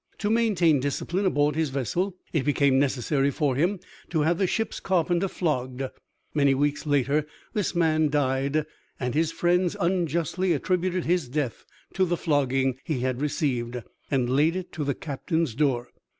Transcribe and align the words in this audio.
To 0.17 0.31
maintain 0.31 0.79
discipline 0.79 1.27
aboard 1.27 1.55
his 1.55 1.69
vessel 1.69 2.17
it 2.33 2.43
became 2.43 2.79
necessary 2.79 3.29
for 3.29 3.55
him 3.55 3.79
to 4.09 4.21
have 4.21 4.39
the 4.39 4.47
ship's 4.47 4.79
carpenter 4.79 5.27
flogged. 5.27 5.83
Many 6.33 6.55
weeks 6.55 6.87
later 6.87 7.27
this 7.53 7.75
man 7.75 8.09
died, 8.09 8.65
and 8.99 9.13
his 9.13 9.31
friends 9.31 9.77
unjustly 9.79 10.53
attributed 10.53 11.05
his 11.05 11.29
death 11.29 11.67
to 11.93 12.03
the 12.05 12.17
flogging 12.17 12.79
he 12.83 13.01
had 13.01 13.21
received, 13.21 13.83
and 14.09 14.27
laid 14.27 14.55
it 14.55 14.71
to 14.71 14.83
the 14.83 14.95
captain's 14.95 15.53
door. 15.53 15.89